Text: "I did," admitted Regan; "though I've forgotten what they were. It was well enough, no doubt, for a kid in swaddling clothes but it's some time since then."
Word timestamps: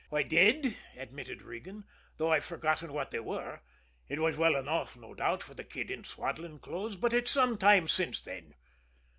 "I 0.11 0.23
did," 0.23 0.75
admitted 0.97 1.43
Regan; 1.43 1.83
"though 2.17 2.31
I've 2.33 2.43
forgotten 2.43 2.91
what 2.91 3.11
they 3.11 3.19
were. 3.19 3.61
It 4.09 4.17
was 4.17 4.35
well 4.35 4.55
enough, 4.55 4.97
no 4.97 5.13
doubt, 5.13 5.43
for 5.43 5.53
a 5.55 5.63
kid 5.63 5.91
in 5.91 6.03
swaddling 6.03 6.57
clothes 6.57 6.95
but 6.95 7.13
it's 7.13 7.29
some 7.29 7.55
time 7.55 7.87
since 7.87 8.19
then." 8.19 8.55